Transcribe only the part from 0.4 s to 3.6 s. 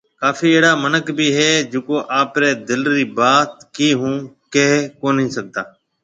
اهڙا منک ڀِي هي جڪو آپرِي دل رِي بات